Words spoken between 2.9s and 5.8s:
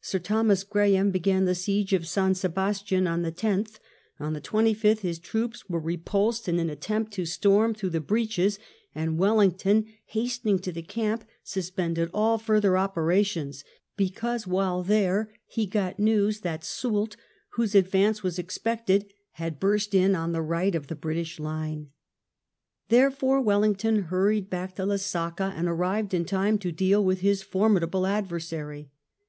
on the 10th; on the 25th his troops were